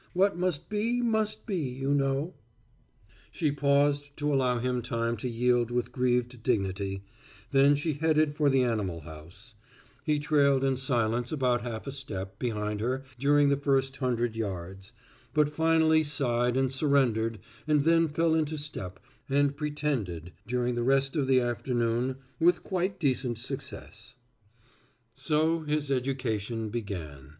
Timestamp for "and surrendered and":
16.57-17.83